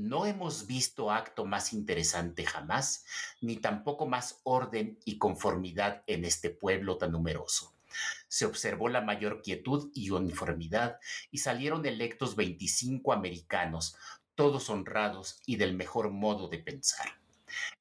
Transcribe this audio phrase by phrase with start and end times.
[0.00, 3.04] No hemos visto acto más interesante jamás,
[3.40, 7.74] ni tampoco más orden y conformidad en este pueblo tan numeroso.
[8.28, 11.00] Se observó la mayor quietud y uniformidad
[11.32, 13.96] y salieron electos 25 americanos,
[14.36, 17.08] todos honrados y del mejor modo de pensar.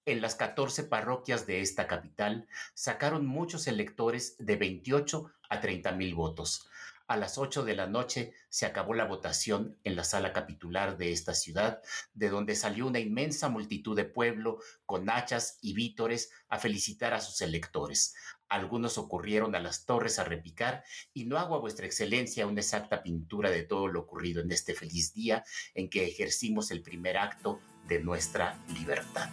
[0.08, 6.16] En las 14 parroquias de esta capital sacaron muchos electores de 28 a 30 mil
[6.16, 6.68] votos.
[7.08, 11.14] A las 8 de la noche se acabó la votación en la sala capitular de
[11.14, 11.82] esta ciudad,
[12.14, 17.22] de donde salió una inmensa multitud de pueblo con hachas y vítores a felicitar a
[17.22, 18.14] sus electores.
[18.50, 20.84] Algunos ocurrieron a las torres a repicar
[21.14, 24.74] y no hago a vuestra excelencia una exacta pintura de todo lo ocurrido en este
[24.74, 25.46] feliz día
[25.76, 29.30] en que ejercimos el primer acto de nuestra libertad.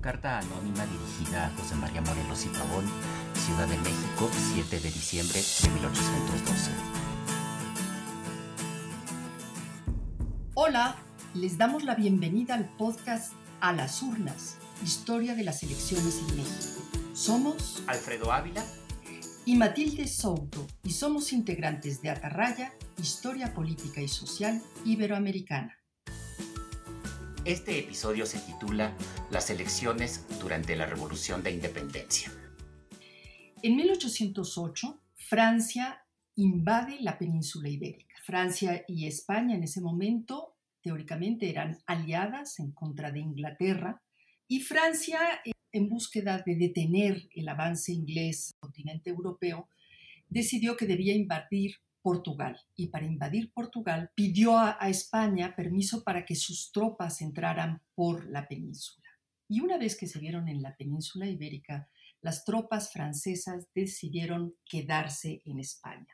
[0.00, 2.84] Carta anónima dirigida a José María Morelos y Pavón,
[3.34, 7.01] Ciudad de México, 7 de diciembre de 1812.
[10.72, 10.96] Hola,
[11.34, 16.80] les damos la bienvenida al podcast A las urnas, historia de las elecciones en México.
[17.12, 18.64] Somos Alfredo Ávila
[19.44, 25.78] y Matilde Souto y somos integrantes de Atarraya, Historia Política y Social Iberoamericana.
[27.44, 28.96] Este episodio se titula
[29.30, 32.32] Las elecciones durante la Revolución de Independencia.
[33.62, 36.06] En 1808, Francia
[36.36, 38.14] invade la península ibérica.
[38.24, 40.51] Francia y España en ese momento
[40.82, 44.02] teóricamente eran aliadas en contra de Inglaterra
[44.48, 45.20] y Francia,
[45.72, 49.68] en búsqueda de detener el avance inglés el continente europeo,
[50.28, 56.34] decidió que debía invadir Portugal y para invadir Portugal pidió a, España permiso para que
[56.34, 59.08] sus tropas entraran por la península.
[59.48, 61.88] Y una vez que se vieron en la península ibérica,
[62.20, 66.08] las tropas francesas decidieron quedarse en España.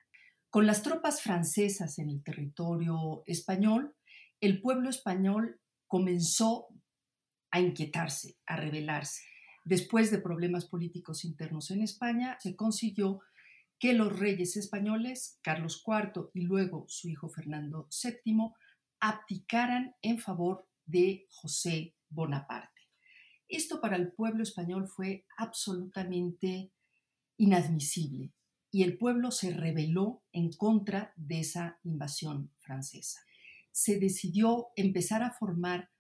[0.51, 3.95] Con las tropas francesas en el territorio español,
[4.41, 6.69] el pueblo español comenzó
[7.51, 9.23] a inquietarse, a rebelarse.
[9.65, 13.21] Después de problemas políticos internos en España, se consiguió
[13.79, 18.53] que los reyes españoles, Carlos IV y luego su hijo Fernando VII,
[19.01, 22.83] abdicaran en favor de José Bonaparte.
[23.49, 26.73] Esto para el pueblo español fue absolutamente
[27.37, 28.33] inadmisible
[28.71, 33.21] y el pueblo se rebeló en contra de esa invasión francesa.
[33.73, 35.91] Se decidió empezar a formar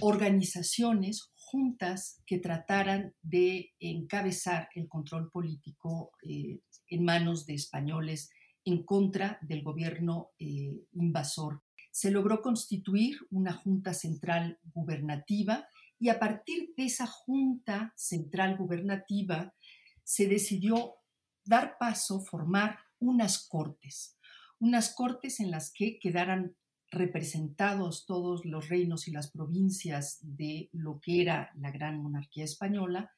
[0.00, 8.30] organizaciones juntas que trataran de encabezar el control político eh, en manos de españoles
[8.64, 11.62] en contra del gobierno eh, invasor.
[11.90, 15.66] Se logró constituir una junta central gubernativa
[15.98, 19.54] y a partir de esa junta central gubernativa
[20.02, 20.94] se decidió
[21.44, 24.16] dar paso, formar unas cortes,
[24.58, 26.56] unas cortes en las que quedaran
[26.92, 33.10] representados todos los reinos y las provincias de lo que era la gran monarquía española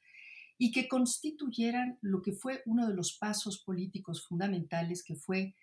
[0.57, 5.55] y que constituyeran lo que fue uno de los pasos políticos fundamentales que fue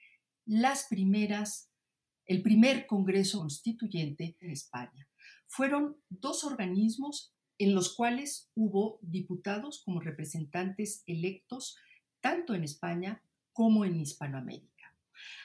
[0.45, 1.71] las primeras
[2.27, 5.09] el primer Congreso Constituyente en España.
[5.49, 11.77] Fueron dos organismos en los cuales hubo diputados como representantes electos
[12.21, 14.72] tanto en España como en Hispanoamérica.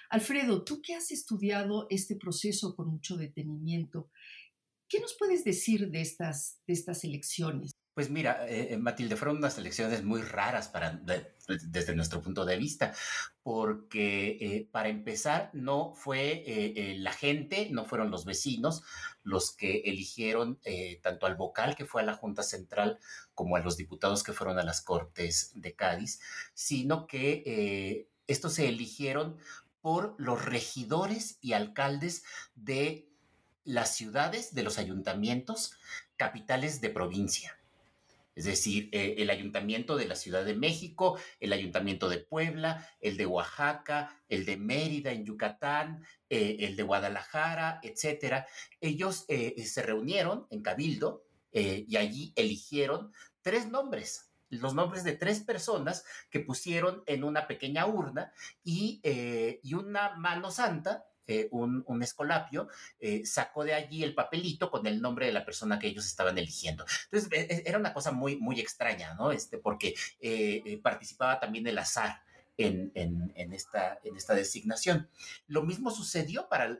[0.09, 4.09] Alfredo, tú que has estudiado este proceso con mucho detenimiento,
[4.87, 7.77] ¿qué nos puedes decir de estas, de estas elecciones?
[7.97, 12.55] Pues mira, eh, eh, Matilde, fueron unas elecciones muy raras para, desde nuestro punto de
[12.55, 12.93] vista,
[13.41, 18.83] porque eh, para empezar no fue la gente, no fueron los vecinos
[19.23, 20.59] los que eligieron
[21.01, 22.99] tanto al vocal que fue a la Junta Central
[23.33, 26.19] como a los diputados que fueron a las Cortes de Cádiz,
[26.53, 29.37] sino que estos se eligieron
[29.81, 32.23] por los regidores y alcaldes
[32.55, 33.07] de
[33.63, 35.73] las ciudades, de los ayuntamientos,
[36.15, 37.57] capitales de provincia.
[38.35, 43.17] Es decir, eh, el ayuntamiento de la Ciudad de México, el ayuntamiento de Puebla, el
[43.17, 48.45] de Oaxaca, el de Mérida en Yucatán, eh, el de Guadalajara, etcétera.
[48.79, 53.11] Ellos eh, se reunieron en Cabildo y allí eligieron
[53.41, 58.31] tres nombres los nombres de tres personas que pusieron en una pequeña urna
[58.63, 59.01] y,
[59.63, 62.69] y una mano santa eh, un, escolapio,
[63.01, 66.37] eh, sacó de allí el papelito con el nombre de la persona que ellos estaban
[66.37, 66.85] eligiendo.
[67.11, 69.33] Entonces, e, e, era una cosa muy, muy extraña, ¿no?
[69.33, 72.21] Este, porque eh, participaba también el azar.
[72.57, 75.09] En, esta, en esta designación.
[75.47, 76.77] Lo mismo sucedió para,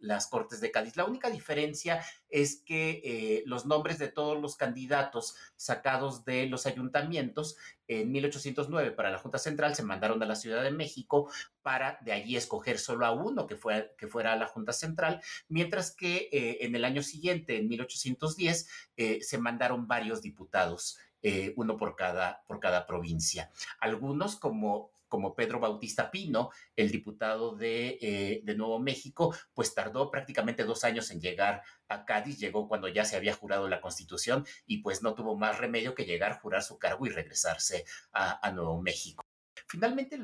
[0.00, 0.96] las Cortes de Cádiz.
[0.96, 6.66] La única diferencia es que eh, los nombres de todos los candidatos sacados de los
[6.66, 7.56] ayuntamientos
[7.86, 11.30] en 1809 para la Junta Central se mandaron a la Ciudad de México
[11.62, 15.20] para de allí escoger solo a uno que, fue, que fuera a la Junta Central,
[15.48, 21.52] mientras que eh, en el año siguiente, en 1810, eh, se mandaron varios diputados eh,
[21.56, 21.96] uno por
[22.46, 23.50] por cada provincia.
[23.78, 30.10] Algunos, como, como Pedro Bautista Pino, el diputado de, eh, de, Nuevo México, pues tardó
[30.10, 34.46] prácticamente dos años en llegar a Cádiz, llegó cuando ya se había jurado la Constitución
[34.66, 38.80] y pues no tuvo más remedio que llegar, jurar su cargo y regresarse a, Nuevo
[38.80, 39.22] México.
[39.66, 40.18] Finalmente,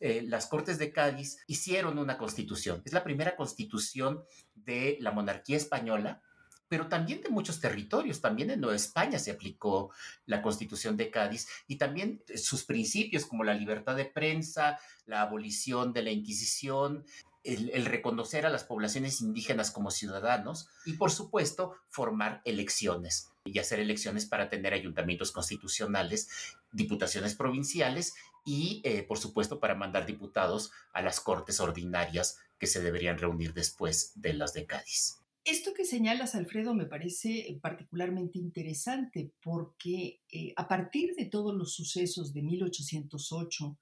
[0.00, 2.82] eh, las Cortes de Cádiz hicieron una constitución.
[2.84, 4.24] Es la primera constitución
[4.54, 6.22] de la monarquía española
[6.68, 8.20] pero también de muchos territorios.
[8.20, 9.90] También en Nueva España se aplicó
[10.26, 15.22] la Constitución de Cádiz y también eh, sus principios como la libertad de prensa, la
[15.22, 17.04] abolición de la Inquisición,
[17.46, 23.78] el, reconocer a las poblaciones indígenas como ciudadanos y, por supuesto, formar elecciones y hacer
[23.78, 26.28] elecciones para tener ayuntamientos constitucionales,
[26.72, 28.14] diputaciones provinciales
[28.44, 33.54] y, eh, por supuesto, para mandar diputados a las cortes ordinarias que se deberían reunir
[33.54, 35.20] después de las de Cádiz.
[35.46, 41.72] Esto que señalas, Alfredo, me parece particularmente interesante porque eh, a partir de todos los
[41.72, 43.78] sucesos de 1808,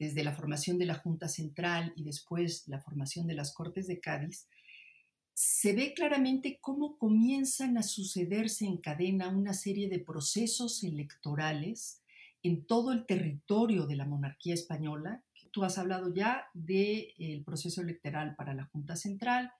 [0.00, 4.00] desde la formación de la Junta Central y después la formación de las Cortes de
[4.00, 4.48] Cádiz,
[5.32, 12.02] se ve claramente cómo comienzan a sucederse en cadena una serie de procesos electorales
[12.42, 15.22] en todo el territorio de la monarquía española.
[15.52, 19.52] Tú has hablado ya del proceso electoral para la Junta Central,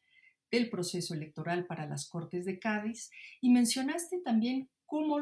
[0.50, 3.10] del proceso electoral para las Cortes de Cádiz
[3.40, 5.20] y mencionaste también cómo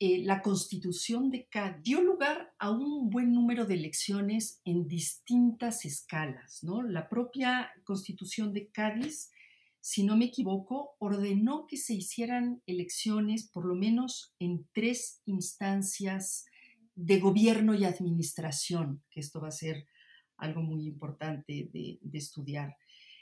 [0.00, 5.84] eh, la constitución de Cádiz dio lugar a un buen número de elecciones en distintas
[5.84, 6.62] escalas.
[6.62, 6.82] ¿no?
[6.82, 9.32] La propia constitución de Cádiz,
[9.80, 16.46] si no me equivoco, ordenó que se hicieran elecciones por lo menos en tres instancias
[16.94, 19.88] de gobierno y administración, que esto va a ser
[20.36, 22.76] algo muy importante de, de estudiar.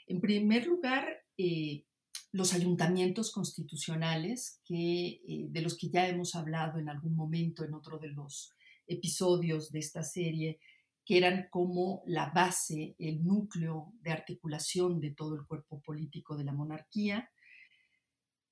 [0.05, 1.85] En primer lugar, eh,
[2.31, 7.73] los ayuntamientos constitucionales, que, eh, de los que ya hemos hablado en algún momento en
[7.73, 8.51] otro de los
[8.87, 10.59] episodios de esta serie,
[11.05, 16.43] que eran como la base, el núcleo de articulación de todo el cuerpo político de
[16.43, 17.29] la monarquía.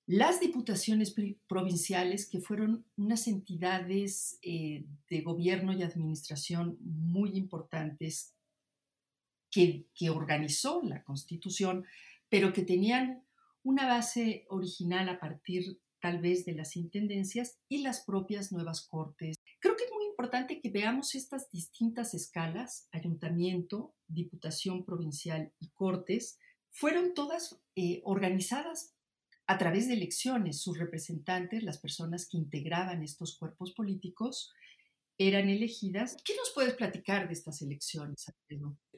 [0.08, 1.14] Las diputaciones
[1.48, 8.36] provinciales, que fueron unas entidades eh, de gobierno y administración muy importantes
[9.52, 11.86] que, que organizó la Constitución,
[12.30, 13.24] pero que tenían
[13.64, 19.36] una base original a partir tal vez de las intendencias y las propias nuevas cortes.
[19.60, 26.38] Creo que es muy importante que veamos estas distintas escalas, ayuntamiento, diputación provincial y cortes,
[26.72, 28.94] fueron todas eh, organizadas
[29.48, 30.62] a través de elecciones.
[30.62, 34.52] Sus representantes, las personas que integraban estos cuerpos políticos,
[35.18, 36.18] eran elegidas.
[36.24, 38.32] ¿Qué nos puedes platicar de estas elecciones,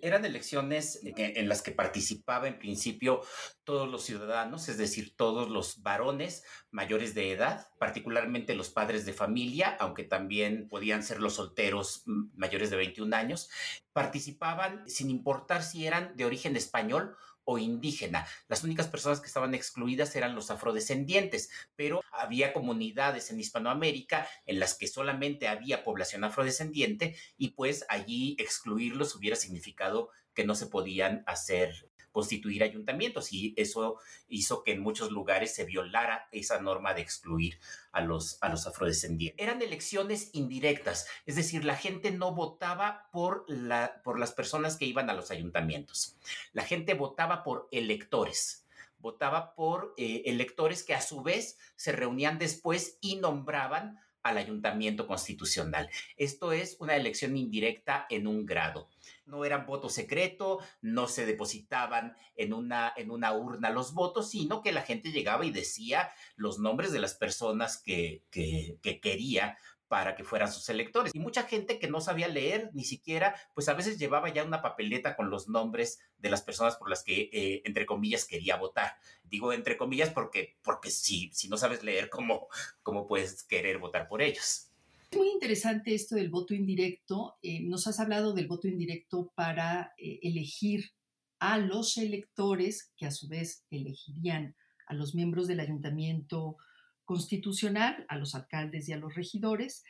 [0.01, 3.21] Eran elecciones en las que participaba en principio
[3.63, 9.13] todos los ciudadanos, es decir, todos los varones mayores de edad, particularmente los padres de
[9.13, 13.49] familia, aunque también podían ser los solteros mm, mayores de 21 años,
[13.93, 17.15] participaban sin importar si eran de origen español
[17.49, 18.27] o indígena.
[18.49, 24.59] Las únicas personas que estaban excluidas eran los afrodescendientes, pero había comunidades en Hispanoamérica en
[24.59, 30.67] las que solamente había población afrodescendiente y pues allí excluirlos hubiera significado que no se
[30.67, 36.95] podían hacer constituir ayuntamientos y eso hizo que en muchos lugares se violara esa norma
[36.95, 37.59] de excluir
[37.91, 39.39] a los, a los afrodescendientes.
[39.39, 44.85] Eran elecciones indirectas, es decir, la gente no votaba por, la, por las personas que
[44.85, 46.17] iban a los ayuntamientos,
[46.53, 48.65] la gente votaba por electores
[48.99, 55.05] votaba por eh, electores que a su vez se reunían después y nombraban al ayuntamiento
[55.05, 55.87] constitucional.
[56.17, 58.89] Esto es una elección indirecta en un grado
[59.27, 64.61] no eran voto secreto, no se depositaban en una, en una urna los votos, sino
[64.61, 69.57] que la gente llegaba y decía los nombres de las personas que, que, quería
[69.87, 71.13] para que fueran sus electores.
[71.13, 74.61] Y mucha gente que no sabía leer ni siquiera, pues a veces llevaba ya una
[74.61, 78.97] papeleta con los nombres de las personas por las que, eh, entre comillas, quería votar.
[79.23, 82.47] Digo entre comillas porque, porque si, si no sabes leer, ¿cómo,
[82.81, 84.66] ¿cómo puedes querer votar por ellos?
[85.09, 87.37] Es muy interesante esto del voto indirecto.
[87.41, 90.91] Eh, nos has hablado del voto indirecto para eh, elegir
[91.39, 94.55] a los electores que a su vez elegirían
[94.87, 96.57] a los miembros del ayuntamiento
[97.05, 99.83] constitucional, a los alcaldes y a los regidores.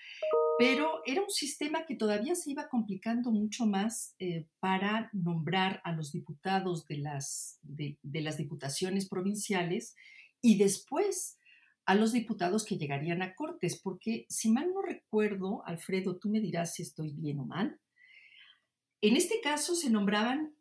[0.59, 5.91] pero era un sistema que todavía se iba complicando mucho más eh, para nombrar a
[5.91, 9.95] los diputados de las, de, las diputaciones provinciales
[10.41, 11.37] y después
[11.87, 16.41] a los diputados que llegarían a Cortes, porque si mal no recuerdo, Alfredo, tú me
[16.41, 17.79] dirás si estoy bien o mal,
[19.01, 20.53] en este caso se nombraban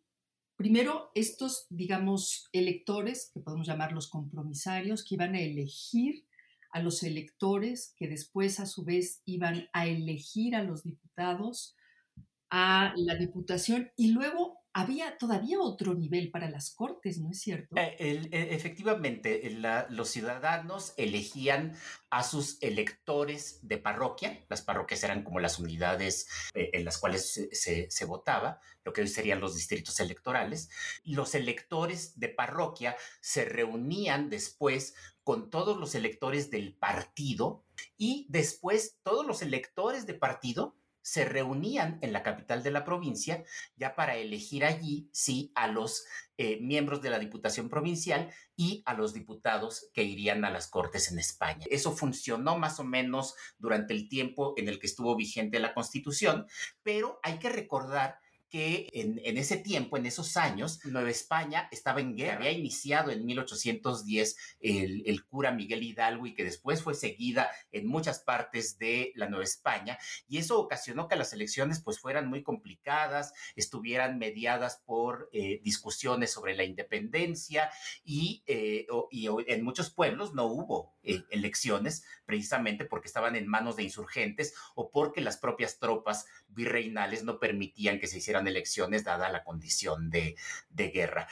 [0.55, 6.25] primero estos, digamos, electores, que podemos llamarlos compromisarios, que iban a elegir
[6.71, 11.75] a los electores que después a su vez iban a elegir a los diputados,
[12.51, 17.75] a la diputación y luego había todavía otro nivel para las cortes, ¿no es cierto?
[17.79, 19.51] Eh, e, efectivamente,
[19.89, 21.75] los ciudadanos elegían
[22.11, 24.45] a sus electores de parroquia.
[24.51, 29.01] Las parroquias eran como las unidades eh, en las cuales se, se, votaba, lo que
[29.01, 30.69] hoy serían los distritos electorales.
[31.05, 37.65] Los electores de parroquia se reunían después con todos los electores del partido
[37.97, 43.45] y después todos los electores de partido se reunían en la capital de la provincia
[43.77, 46.05] ya para elegir allí, sí, a los
[46.37, 51.13] eh, miembros de la Diputación Provincial y a los diputados que irían a las Cortes
[51.13, 51.65] en España.
[51.71, 56.49] Eso funcionó más o menos durante el tiempo en el que estuvo vigente la Constitución,
[56.83, 62.17] pero hay que recordar que en, ese tiempo, en esos años, Nueva España estaba en
[62.17, 62.37] guerra.
[62.37, 67.87] Había iniciado en 1810 el, el, cura Miguel Hidalgo y que después fue seguida en
[67.87, 69.99] muchas partes de la Nueva España.
[70.29, 76.33] Y eso ocasionó que las elecciones pues fueran muy complicadas, estuvieran mediadas por eh, discusiones
[76.33, 77.71] sobre la independencia
[78.05, 83.77] y, eh, y, en muchos pueblos no hubo eh, elecciones precisamente porque estaban en manos
[83.77, 89.31] de insurgentes o porque las propias tropas virreinales no permitían que se hicieran elecciones dada
[89.31, 90.37] la condición de,
[90.75, 91.29] guerra.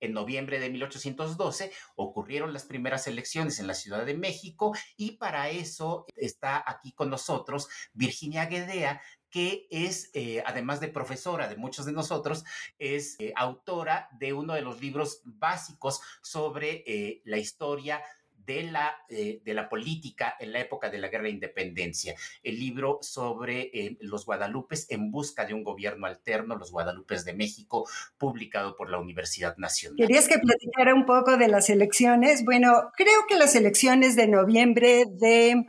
[0.00, 5.50] En noviembre de 1812 ocurrieron las primeras elecciones en la Ciudad de México y para
[5.50, 11.86] eso está aquí con nosotros Virginia Guedea, que es, eh, además de profesora de muchos
[11.86, 12.44] de nosotros,
[12.78, 18.02] es eh, autora de uno de los libros básicos sobre eh, la historia
[18.46, 22.14] de la, eh, de la política en la época de la guerra de independencia.
[22.42, 27.34] El libro sobre eh, los guadalupes en busca de un gobierno alterno, los guadalupes de
[27.34, 29.96] México, publicado por la Universidad Nacional.
[29.96, 32.44] ¿Querías que platicara un poco de las elecciones?
[32.44, 35.66] Bueno, creo que las elecciones de noviembre de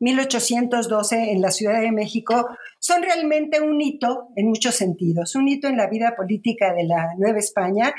[0.00, 5.68] 1812 en la Ciudad de México son realmente un hito en muchos sentidos, un hito
[5.68, 7.94] en la vida política de la Nueva España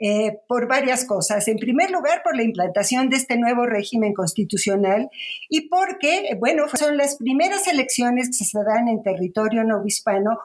[0.00, 1.46] eh, por varias cosas.
[1.46, 5.08] En primer lugar, por la implantación de este nuevo régimen constitucional
[5.48, 10.38] y porque, bueno, son las primeras elecciones que se dan en territorio novohispano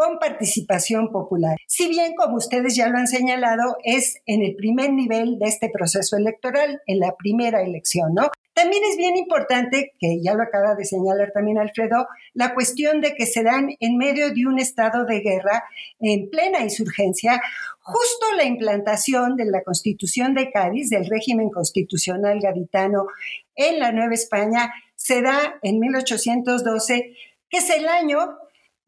[0.00, 1.58] con participación popular.
[1.66, 5.68] Si bien, como ustedes ya lo han señalado, es en el primer nivel de este
[5.68, 8.30] proceso electoral, en la primera elección, ¿no?
[8.54, 13.14] También es bien importante, que ya lo acaba de señalar también Alfredo, la cuestión de
[13.14, 15.64] que se dan en medio de un estado de guerra,
[15.98, 17.38] en plena insurgencia,
[17.80, 23.06] justo la implantación de la Constitución de Cádiz, del régimen constitucional gaditano
[23.54, 27.14] en la Nueva España, se da en 1812,
[27.50, 28.38] que es el año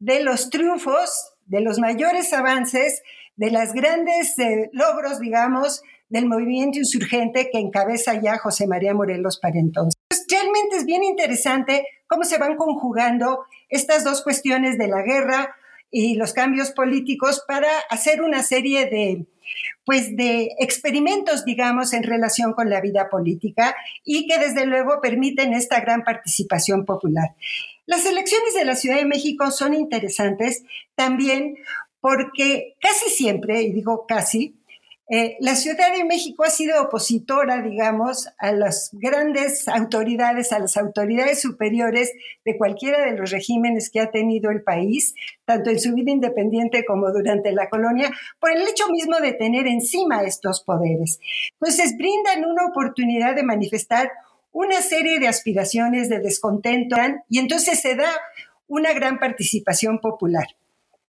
[0.03, 3.01] de los triunfos, de los mayores avances,
[3.37, 9.39] de los grandes eh, logros, digamos, del movimiento insurgente que encabeza ya José María Morelos
[9.39, 9.95] para entonces.
[10.29, 15.55] Realmente es bien interesante cómo se van conjugando estas dos cuestiones de la guerra
[15.89, 19.25] y los cambios políticos para hacer una serie de,
[19.85, 25.53] pues de experimentos, digamos, en relación con la vida política y que desde luego permiten
[25.53, 27.29] esta gran participación popular.
[27.85, 30.63] Las elecciones de la Ciudad de México son interesantes
[30.95, 31.57] también
[31.99, 34.55] porque casi siempre, y digo casi,
[35.09, 40.77] eh, la Ciudad de México ha sido opositora, digamos, a las grandes autoridades, a las
[40.77, 42.13] autoridades superiores
[42.45, 45.13] de cualquiera de los regímenes que ha tenido el país,
[45.45, 49.67] tanto en su vida independiente como durante la colonia, por el hecho mismo de tener
[49.67, 51.19] encima estos poderes.
[51.59, 54.09] Entonces, brindan una oportunidad de manifestar
[54.53, 56.95] una serie de aspiraciones, de descontento,
[57.27, 58.09] y entonces se da
[58.67, 60.45] una gran participación popular.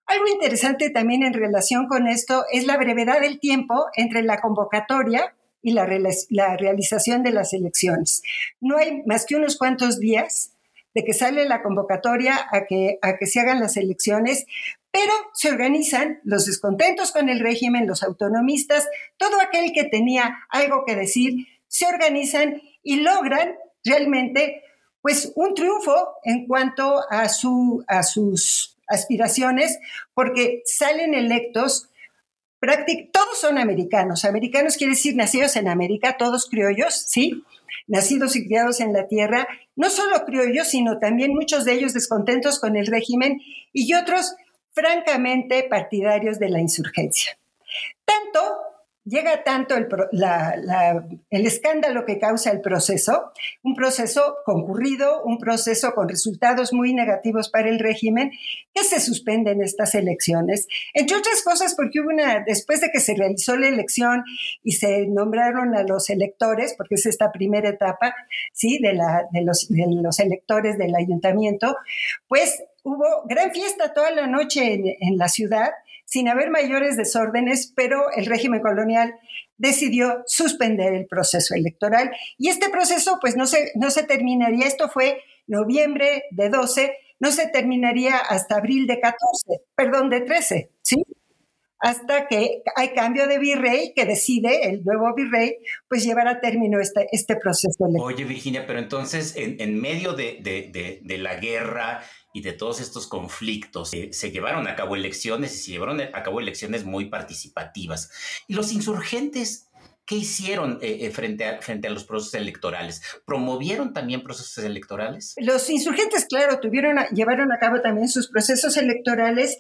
[0.06, 5.36] Algo interesante también en relación con esto es la brevedad del tiempo entre la convocatoria
[5.62, 8.22] y la, realización de las elecciones.
[8.60, 10.52] No hay más que unos cuantos días
[10.94, 14.46] de que sale la convocatoria a que, a que se hagan las elecciones,
[14.92, 20.84] pero se organizan los descontentos con el régimen, los autonomistas, todo aquel que tenía algo
[20.86, 24.64] que decir, se organizan y logran realmente
[25.02, 29.80] pues un triunfo en cuanto a, su, a sus aspiraciones
[30.14, 31.90] porque salen electos
[33.12, 34.26] todos son americanos.
[34.26, 37.44] Americanos quiere decir nacidos en América, todos criollos, ¿sí?
[37.88, 42.60] Nacidos y criados en la tierra, no solo criollos, sino también muchos de ellos descontentos
[42.60, 43.42] con el régimen
[43.74, 44.36] y otros
[44.72, 47.38] francamente partidarios de la insurgencia.
[48.06, 48.40] Tanto
[49.06, 49.88] llega tanto el,
[51.30, 53.32] el, escándalo que causa el proceso,
[53.62, 58.32] un proceso concurrido, un proceso con resultados muy negativos para el régimen,
[58.74, 60.68] que se suspenden estas elecciones.
[60.94, 64.24] Entre otras cosas, porque hubo una, después de que se realizó la elección
[64.64, 68.16] y se nombraron a los electores, porque es esta primera etapa,
[68.54, 68.80] ¿sí?
[68.82, 71.76] De, la, de, los, de los electores del ayuntamiento,
[72.28, 75.72] pues hubo gran fiesta toda la noche en, en la ciudad
[76.06, 79.16] sin haber mayores desórdenes, pero el régimen colonial
[79.58, 84.90] decidió suspender el proceso electoral y este proceso pues no se, no se terminaría, esto
[84.90, 91.04] fue noviembre de 12, no se terminaría hasta abril de 14, perdón, de 13, ¿sí?
[91.80, 95.58] Hasta que hay cambio de virrey que decide, el nuevo virrey,
[95.90, 98.14] pues llevar a término este, este proceso electoral.
[98.14, 102.02] Oye, Virginia, pero entonces en, medio de, de, de la guerra
[102.34, 103.94] y de todos estos conflictos.
[103.94, 108.12] Eh, se llevaron a cabo elecciones y se llevaron a cabo elecciones muy participativas.
[108.48, 109.70] Y los insurgentes,
[110.06, 113.04] ¿qué hicieron eh, eh, frente, a, frente a los procesos electorales?
[113.26, 115.36] ¿Promovieron también procesos electorales?
[115.38, 119.60] Los insurgentes, claro, tuvieron llevaron a cabo también sus procesos electorales.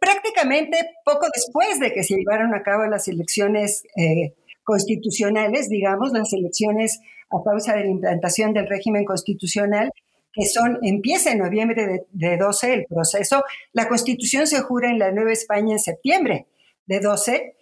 [0.00, 3.82] prácticamente poco después de que se llevaron a cabo las elecciones
[4.62, 9.90] constitucionales, digamos, las elecciones a causa de la implantación del régimen constitucional,
[10.36, 13.42] que son, empieza en noviembre de, 12 el proceso.
[13.72, 16.46] La constitución se jura en la Nueva España en septiembre
[16.84, 17.54] de 12,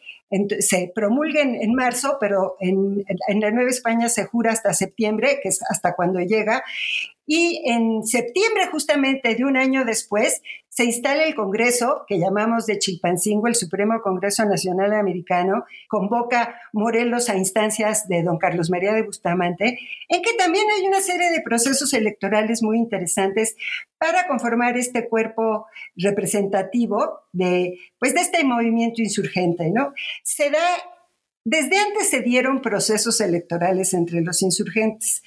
[0.59, 5.49] se promulga en, marzo, pero en, en, la Nueva España se jura hasta septiembre, que
[5.51, 6.65] es hasta cuando llega,
[7.27, 10.43] y en septiembre, justamente de un año después,
[10.77, 17.29] se instala el Congreso, que llamamos de Chilpancingo, el Supremo Congreso Nacional Americano, convoca Morelos
[17.29, 19.79] a instancias de don Carlos María de Bustamante,
[20.09, 23.55] en que también hay una serie de procesos electorales muy interesantes
[23.99, 29.93] para conformar este cuerpo representativo de, pues, de este movimiento insurgente, ¿no?
[31.47, 35.23] Desde antes se dieron procesos electorales entre los insurgentes.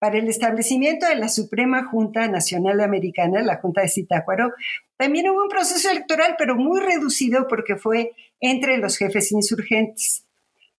[0.00, 4.54] Para el establecimiento de la Suprema Junta Nacional Americana, la Junta de Zitácuaro,
[4.96, 10.24] también hubo un proceso electoral, pero muy reducido porque fue entre los jefes insurgentes.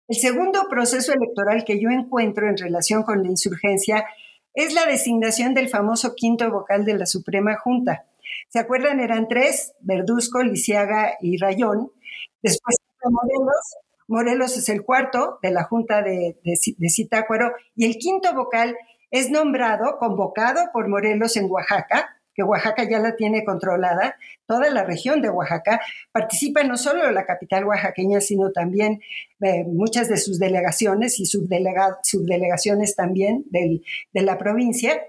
[0.07, 4.05] El segundo proceso electoral que yo encuentro en relación con la insurgencia
[4.55, 8.07] es la designación del famoso quinto vocal de la Suprema Junta.
[8.49, 8.99] ¿Se acuerdan?
[8.99, 11.91] Eran tres, Verduzco, Lisiaga y Rayón.
[12.41, 13.75] Después Morelos.
[14.07, 18.75] Morelos es el cuarto de la Junta de, de, de Zitácuaro y el quinto vocal
[19.11, 24.15] es nombrado, convocado por Morelos en Oaxaca, que Oaxaca ya la tiene controlada,
[24.47, 29.01] toda la región de Oaxaca, participa no solo la capital oaxaqueña, sino también
[29.41, 33.81] eh, muchas de sus delegaciones y subdelegaciones también de
[34.13, 35.01] la provincia.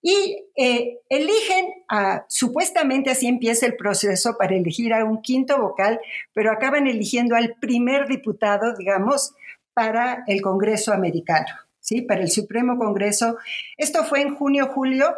[0.00, 6.00] Y eh, eligen, a, supuestamente así empieza el proceso para elegir a un quinto vocal,
[6.32, 9.34] pero acaban eligiendo al primer diputado, digamos,
[9.74, 11.67] para el Congreso americano.
[11.80, 12.02] ¿Sí?
[12.02, 13.36] Para el Supremo Congreso.
[13.76, 15.14] Esto fue en junio, julio,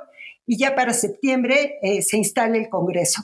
[0.47, 3.23] y ya para septiembre eh, se instala el Congreso.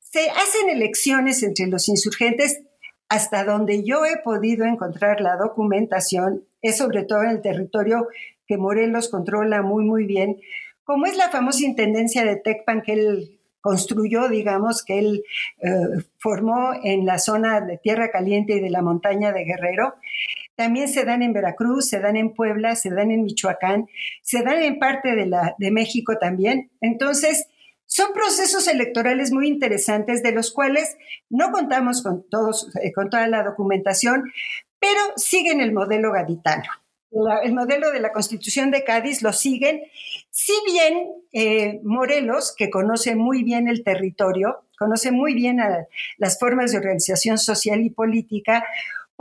[0.00, 2.62] Se hacen elecciones entre los insurgentes.
[3.08, 8.08] Hasta donde yo he podido encontrar la documentación, es sobre todo en el territorio
[8.46, 10.40] que Morelos controla muy, muy bien,
[10.84, 15.24] como es la famosa intendencia de Tecpan que él construyó, digamos, que él
[15.60, 19.94] eh, formó en la zona de Tierra Caliente y de la montaña de Guerrero.
[20.62, 23.88] También se dan en Veracruz, se dan en Puebla, se dan en Michoacán,
[24.22, 26.70] se dan en parte de, la, México también.
[26.80, 27.48] Entonces,
[27.84, 30.96] son procesos electorales muy interesantes de los cuales
[31.28, 34.30] no contamos con, todos, eh, con toda la documentación,
[34.78, 36.70] pero siguen el modelo gaditano.
[37.42, 39.82] el modelo de la Constitución de Cádiz lo siguen,
[40.30, 45.58] si bien eh, Morelos, que conoce muy bien el territorio, conoce muy bien
[46.18, 48.64] las formas de organización social y política,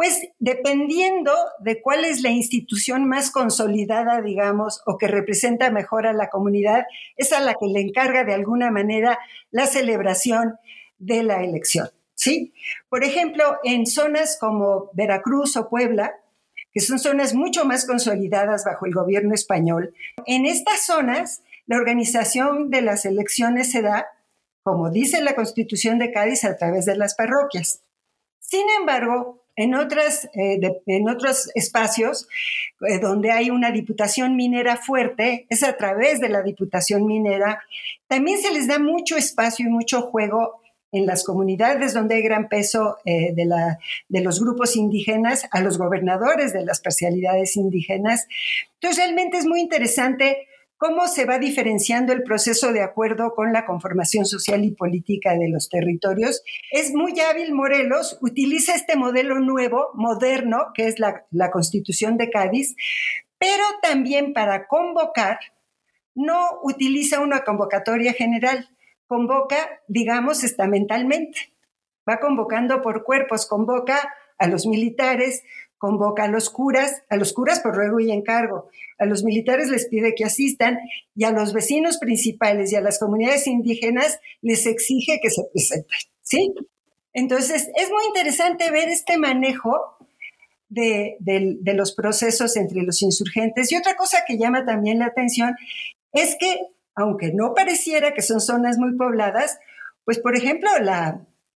[0.02, 6.14] pues dependiendo de cuál es la institución más consolidada, digamos, o que representa mejor a
[6.14, 6.86] la comunidad,
[7.18, 9.20] es a la que le encarga de alguna manera
[9.52, 10.56] la celebración
[10.98, 11.88] de la elección.
[12.16, 12.52] ¿sí?
[12.90, 16.16] Por ejemplo, en zonas como Veracruz o Puebla,
[16.74, 19.94] que son zonas mucho más consolidadas bajo el gobierno español,
[20.26, 24.08] en estas zonas la organización de las elecciones se da,
[24.64, 27.84] como dice la Constitución de Cádiz, a través de las parroquias.
[28.40, 32.28] Sin embargo, en, otras, eh, en otros espacios
[32.88, 37.62] eh, donde hay una diputación minera fuerte, es a través de la diputación minera,
[38.08, 42.50] también se les da mucho espacio y mucho juego en las comunidades donde hay gran
[42.50, 43.78] peso eh, de, la,
[44.10, 48.28] de los grupos indígenas, a los gobernadores de las parcialidades indígenas.
[48.74, 50.48] Entonces, realmente es muy interesante
[50.82, 55.48] cómo se va diferenciando el proceso de acuerdo con la conformación social y política de
[55.48, 56.42] los territorios.
[56.72, 62.76] Es muy hábil Morelos, utiliza este modelo nuevo, moderno, que es la, Constitución de Cádiz,
[63.38, 65.38] pero también para convocar,
[66.16, 68.68] no utiliza una convocatoria general,
[69.06, 71.54] convoca, digamos, estamentalmente.
[72.10, 75.44] Va convocando por cuerpos, convoca a los militares,
[75.82, 79.88] convoca a los curas, a los curas por ruego y encargo, a los militares les
[79.88, 80.78] pide que asistan
[81.16, 85.98] y a los vecinos principales y a las comunidades indígenas les exige que se presenten,
[86.22, 86.54] ¿sí?
[87.14, 89.98] Entonces, es muy interesante ver este manejo
[90.70, 91.18] de,
[91.74, 93.72] los procesos entre los insurgentes.
[93.72, 95.56] Y otra cosa que llama también la atención
[96.14, 96.60] es que
[96.94, 99.58] aunque no pareciera que son zonas muy pobladas,
[100.06, 100.70] pues por ejemplo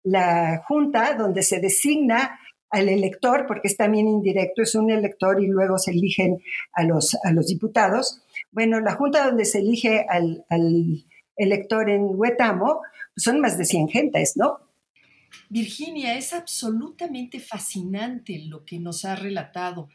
[0.03, 5.47] la junta donde se designa al elector, porque es también indirecto, es un elector y
[5.47, 6.41] luego se eligen
[6.73, 8.21] a los, a los diputados.
[8.51, 10.45] Bueno, la junta donde se elige al,
[11.37, 12.81] elector en Huetamo,
[13.13, 14.59] pues son más de 100 gentes, ¿no?
[15.49, 19.89] Virginia, es absolutamente fascinante lo que nos ha relatado.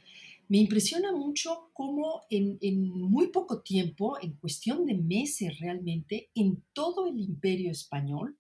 [0.49, 7.09] Me impresiona mucho cómo en, muy poco tiempo, en cuestión de meses realmente, en todo
[7.09, 8.37] el imperio español,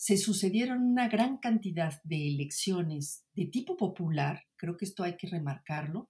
[0.00, 5.26] se sucedieron una gran cantidad de elecciones de tipo popular, creo que esto hay que
[5.26, 6.08] remarcarlo,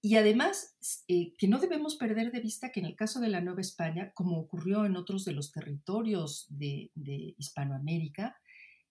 [0.00, 0.76] y además
[1.08, 4.12] eh, que no debemos perder de vista que en el caso de la Nueva España,
[4.14, 8.36] como ocurrió en otros de los territorios de, de Hispanoamérica,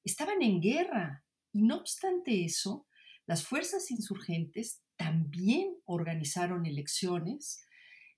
[0.04, 1.24] estaban en guerra.
[1.54, 2.88] Y no obstante eso,
[3.26, 7.66] las fuerzas insurgentes también organizaron elecciones,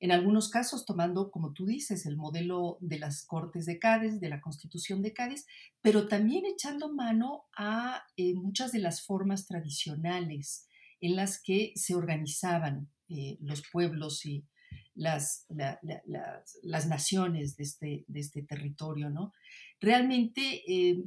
[0.04, 4.28] en algunos casos tomando, como tú dices, el modelo de las Cortes de Cádiz, de
[4.28, 5.48] la Constitución de Cádiz,
[5.82, 10.68] pero también echando mano a eh, muchas de las formas tradicionales
[11.00, 14.44] en las que se organizaban eh, los pueblos y
[14.94, 15.46] las,
[16.86, 19.10] naciones de este, de este, territorio.
[19.10, 19.32] ¿no?
[19.80, 21.02] Realmente eh,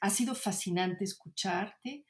[0.00, 2.06] ha sido fascinante escucharte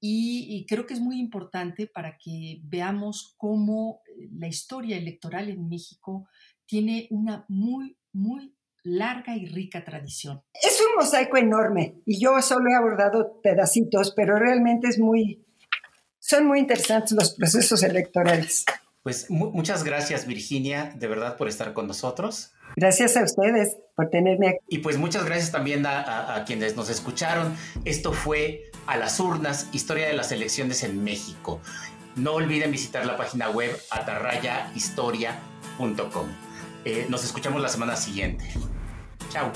[0.00, 5.68] y, creo que es muy importante para que veamos cómo eh, la historia electoral en
[5.68, 6.28] México
[6.66, 10.42] tiene una muy, muy larga y rica tradición.
[10.54, 15.44] Es un mosaico enorme y yo solo he abordado pedacitos, pero realmente es muy,
[16.18, 18.64] son muy interesantes los procesos electorales.
[19.02, 22.52] Pues muchas gracias Virginia, de verdad por estar con nosotros.
[22.76, 24.58] Gracias a ustedes por tenerme aquí.
[24.68, 27.56] Y pues muchas gracias también a, quienes nos escucharon.
[27.84, 31.60] Esto fue A las urnas, historia de las elecciones en México.
[32.16, 36.26] No olviden visitar la página web atarrayahistoria.com.
[36.84, 38.44] Eh, nos escuchamos la semana siguiente.
[39.30, 39.50] Chao.